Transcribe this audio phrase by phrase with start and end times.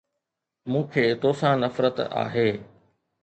[0.69, 2.49] مون کي توسان نفرت آهي!